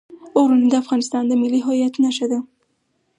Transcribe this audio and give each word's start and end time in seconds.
غرونه 0.37 0.65
د 0.69 0.73
افغانستان 0.83 1.23
د 1.27 1.31
ملي 1.41 1.59
هویت 1.65 1.93
نښه 2.03 2.25
ده. 2.31 2.39